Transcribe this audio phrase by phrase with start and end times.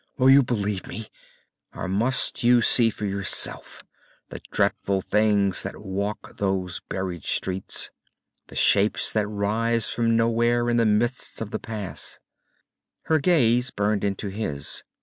[0.17, 1.07] "Will you believe me,
[1.75, 3.83] or must you see for yourself
[4.29, 7.91] the dreadful things that walk those buried streets,
[8.47, 12.19] the shapes that rise from nowhere in the mists of the pass?"
[13.03, 14.83] Her gaze burned into his.